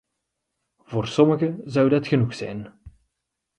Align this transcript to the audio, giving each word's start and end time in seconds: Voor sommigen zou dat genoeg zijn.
Voor 0.77 1.07
sommigen 1.07 1.61
zou 1.65 1.89
dat 1.89 2.07
genoeg 2.07 2.33
zijn. 2.33 2.79